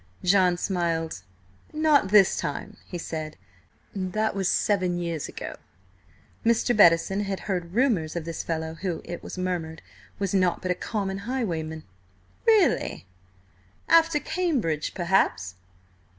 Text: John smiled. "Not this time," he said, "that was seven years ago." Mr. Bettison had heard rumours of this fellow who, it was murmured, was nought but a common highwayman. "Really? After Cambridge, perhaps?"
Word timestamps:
John 0.23 0.57
smiled. 0.57 1.21
"Not 1.73 2.07
this 2.07 2.35
time," 2.35 2.77
he 2.87 2.97
said, 2.97 3.37
"that 3.95 4.33
was 4.33 4.49
seven 4.49 4.97
years 4.97 5.27
ago." 5.27 5.57
Mr. 6.43 6.75
Bettison 6.75 7.19
had 7.25 7.41
heard 7.41 7.73
rumours 7.75 8.15
of 8.15 8.25
this 8.25 8.41
fellow 8.41 8.73
who, 8.73 9.01
it 9.05 9.21
was 9.21 9.37
murmured, 9.37 9.83
was 10.17 10.33
nought 10.33 10.63
but 10.63 10.71
a 10.71 10.73
common 10.73 11.19
highwayman. 11.29 11.83
"Really? 12.47 13.05
After 13.87 14.19
Cambridge, 14.19 14.95
perhaps?" 14.95 15.53